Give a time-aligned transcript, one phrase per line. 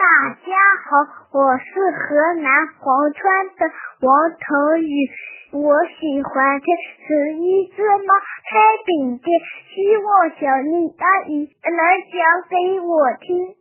[0.00, 0.56] 大家
[0.88, 0.96] 好，
[1.38, 2.48] 我是河南
[2.80, 3.68] 潢川的
[4.00, 5.10] 王腾宇。
[5.52, 6.72] 我喜欢听
[7.04, 8.08] 十一只猫
[8.48, 9.28] 开饼店，
[9.68, 12.16] 希望小丽阿姨能讲
[12.48, 13.54] 给我听。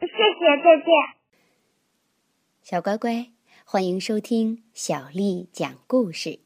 [0.00, 0.88] 谢谢，再见。
[2.62, 3.26] 小乖乖，
[3.66, 6.38] 欢迎收听小丽讲故事。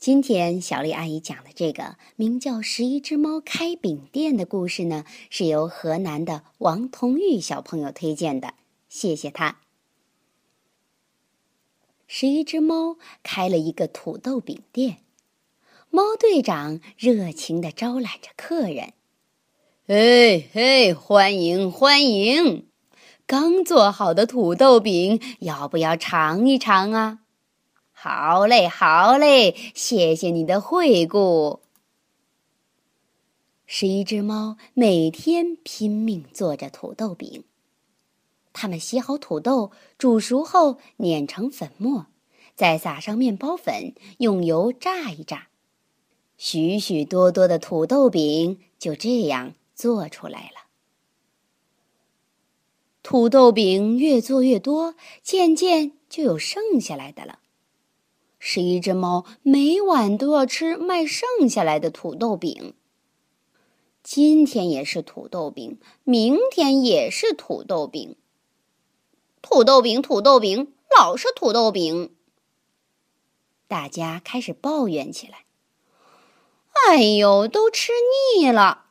[0.00, 8.54] 今天小丽阿姨讲的这个名叫《十一只猫开饼店》的故事呢，是由河南的王同玉小朋友推荐的，
[8.88, 9.58] 谢谢他。
[12.06, 15.00] 十一只猫开了一个土豆饼店，
[15.90, 18.94] 猫队长热情地招揽着客人。
[19.88, 22.66] 哎嘿，欢迎欢迎！
[23.26, 27.18] 刚做好的土豆饼，要不要尝一尝啊？
[28.02, 31.60] 好嘞，好嘞，谢谢你的惠顾。
[33.66, 37.44] 十一只猫每天拼命做着土豆饼，
[38.54, 42.06] 它们洗好土豆，煮熟后碾成粉末，
[42.54, 45.48] 再撒上面包粉，用油炸一炸，
[46.38, 50.70] 许许多多的土豆饼就这样做出来了。
[53.02, 57.40] 土豆饼越做越多，渐渐就有剩下来的了。
[58.42, 62.74] 是一只猫每晚都要吃卖剩下来的土豆饼。
[64.02, 68.16] 今天也是土豆饼，明天也是土豆饼。
[69.42, 72.16] 土豆饼，土豆饼，老是土豆饼。
[73.68, 75.44] 大家开始抱怨起来
[76.88, 77.92] ：“哎呦，都吃
[78.36, 78.86] 腻了！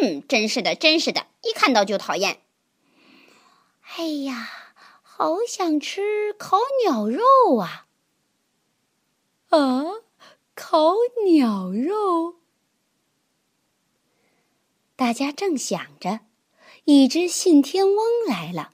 [0.00, 2.40] 嗯，真是的，真是的，一看到就讨厌。
[3.96, 4.48] 哎呀，
[5.02, 7.85] 好想吃烤鸟肉啊！”
[9.50, 9.84] 啊，
[10.54, 10.94] 烤
[11.24, 12.36] 鸟肉！
[14.96, 16.20] 大家正想着，
[16.84, 18.72] 一只信天翁来了。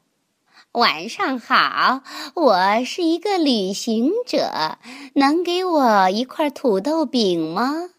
[0.72, 2.02] 晚上好，
[2.34, 4.78] 我是一个旅行者，
[5.16, 7.90] 能给我一块土豆饼吗？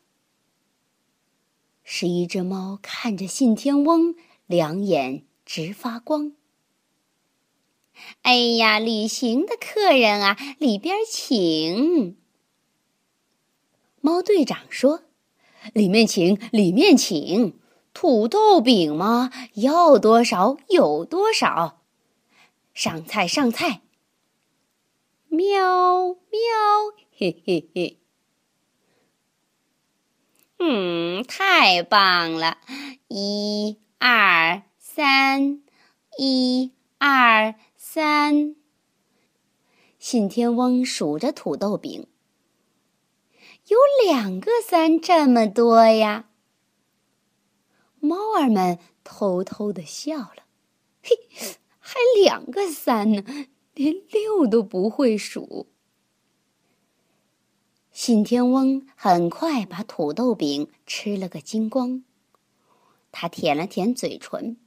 [1.84, 4.16] 十一只猫看着信天翁，
[4.48, 6.34] 两眼直发光。
[8.24, 12.18] 哎呀，旅行的客人啊，里边请。
[14.06, 15.04] 猫队长说
[15.72, 17.58] ：“里面请，里面请，
[17.94, 19.32] 土豆饼吗？
[19.54, 21.82] 要多少有多少。
[22.74, 23.80] 上菜，上菜。
[25.30, 26.20] 喵喵，
[27.18, 28.02] 嘿嘿嘿。
[30.60, 32.58] 嗯，太棒了！
[33.08, 35.64] 一二三，
[36.18, 38.54] 一二三。
[39.98, 42.06] 信天翁数着土豆饼。”
[43.68, 46.30] 有两个三这么多呀！
[48.02, 50.44] 猫儿们偷偷的笑了，
[51.02, 51.18] 嘿，
[51.80, 53.24] 还两个三呢，
[53.74, 55.68] 连六都不会数。
[57.94, 62.04] 信天翁很快把土豆饼吃了个精光，
[63.14, 64.58] 他舔了舔嘴唇，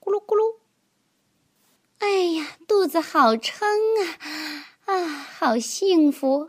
[0.00, 0.56] 咕噜咕噜，
[1.98, 6.48] 哎呀，肚子好撑啊，啊，好幸福。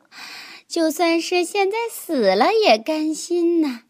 [0.68, 3.84] 就算是现在死了也甘心呐！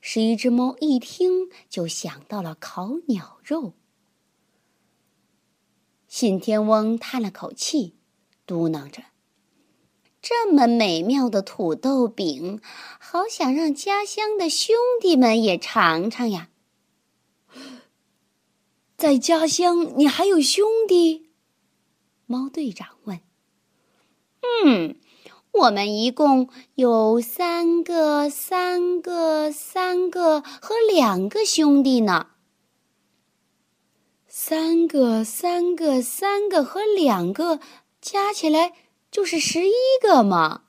[0.00, 3.74] 十一只猫一听就想到了烤鸟肉。
[6.08, 7.96] 信天翁叹了口气，
[8.44, 9.04] 嘟囔着
[10.20, 12.60] ：“这么美妙的土豆饼，
[12.98, 16.50] 好想让家乡的兄弟们也尝尝呀！”
[18.98, 21.30] 在家乡，你还有兄弟？
[22.26, 23.20] 猫队长问。
[24.42, 24.96] 嗯，
[25.52, 32.28] 我们一共有三个、三个、三个和两个兄弟呢。
[34.26, 37.60] 三个、三个、三个和两个
[38.00, 38.72] 加起来
[39.10, 40.62] 就是十一个嘛。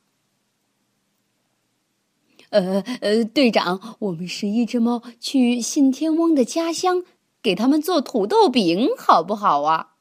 [2.50, 7.04] 呃呃，队长，我们十一只猫去信天翁的家乡，
[7.42, 9.96] 给他们做土豆饼，好不好啊？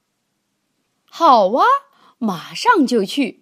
[1.06, 1.64] 好啊，
[2.18, 3.41] 马上就去。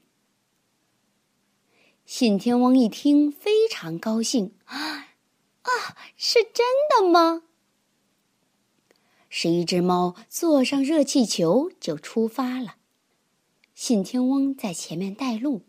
[2.12, 5.14] 信天翁一听，非常高兴啊！
[5.62, 5.70] 啊，
[6.16, 7.44] 是真的吗？
[9.28, 12.74] 十一只猫坐上热气球就出发了。
[13.76, 15.62] 信天翁在前面带路。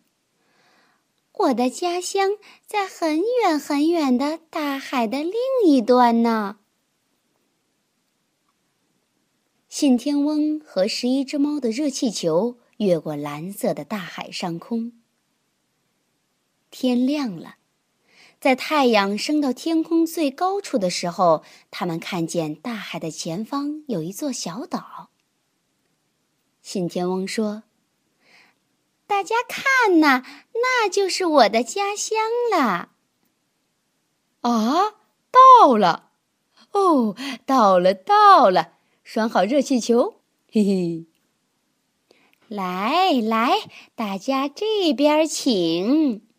[1.33, 2.31] 我的家乡
[2.65, 5.33] 在很远很远的大海的另
[5.63, 6.57] 一端呢。
[9.69, 14.93] 信天翁和十一只猫的热气球越过蓝色的大海上空。
[16.71, 17.57] 天亮了，
[18.39, 25.09] 在太阳升到天空最高处的时候，他们看见大海的前方有一座小岛。
[26.62, 27.63] 信天翁说
[29.06, 30.23] ：“大家看呐，
[30.53, 32.18] 那就是我的家乡
[32.51, 32.89] 了。”
[34.41, 34.95] 啊，
[35.29, 36.12] 到了！
[36.71, 37.15] 哦，
[37.45, 38.75] 到了，到了！
[39.03, 40.21] 拴好热气球，
[40.51, 41.06] 嘿嘿。
[42.47, 43.51] 来来，
[43.94, 46.31] 大家这边请。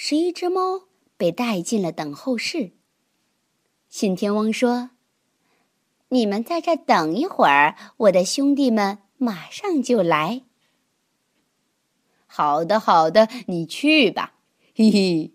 [0.00, 0.82] 十一只猫
[1.16, 2.70] 被带进了等候室。
[3.88, 4.90] 信天翁说
[6.10, 10.42] ：“你们在这等一会儿，我的兄弟们马上就来。”
[12.28, 14.34] 好的，好的，你去吧，
[14.72, 15.32] 嘿嘿。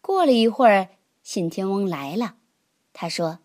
[0.00, 0.90] 过了一会儿，
[1.24, 2.36] 信天翁来了，
[2.92, 3.40] 他说。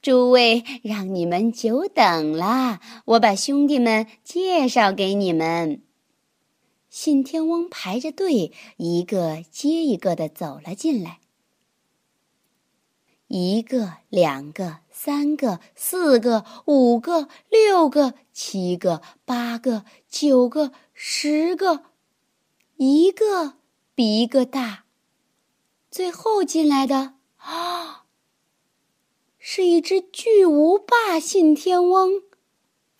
[0.00, 2.80] 诸位，让你们久等了。
[3.04, 5.82] 我把兄弟们介绍给你们。
[6.92, 11.20] 信天翁排着队，一个接一个的走了进来。
[13.28, 21.84] 一个，两个，三个，四个，五个，六个，七个，八个，九个，十个，
[22.76, 23.54] 一个
[23.94, 24.84] 比一个大。
[25.90, 28.04] 最后进来的啊！
[29.40, 32.22] 是一只巨无霸信天翁！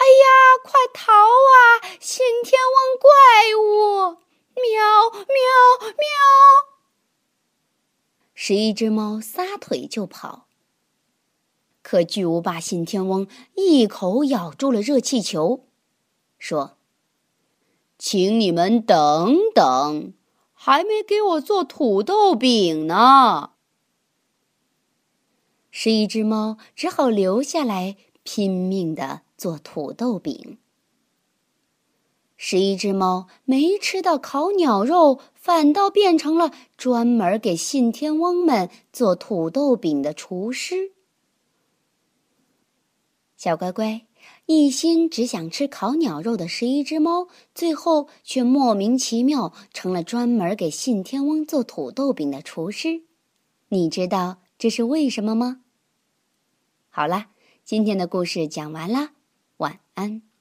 [0.03, 0.27] 哎呀，
[0.65, 1.97] 快逃啊！
[2.01, 3.09] 信天翁怪
[3.57, 4.19] 物！
[4.57, 6.03] 喵喵喵！
[8.35, 10.49] 十一只猫撒腿就跑。
[11.83, 15.69] 可巨无霸信天翁一口咬住了热气球，
[16.37, 16.77] 说
[17.97, 20.15] ：“请你们等等，
[20.53, 23.53] 还没给我做土豆饼呢。”
[25.71, 30.59] 十一只猫只好留下来拼命的做土豆饼。
[32.37, 40.93] 十一只猫没吃到烤鸟肉，反倒变成了专门给信天翁们做土豆饼的厨师。
[43.37, 44.07] 小乖乖，
[44.47, 53.03] 一心只想吃烤鸟肉的十一只猫，最后却莫名其妙成了专门给信天翁做土豆饼的厨师。
[53.71, 55.63] 你知道这是为什么吗？
[56.91, 57.31] 好啦，
[57.65, 59.15] 今天的故事讲完啦，
[59.63, 60.32] 晚安。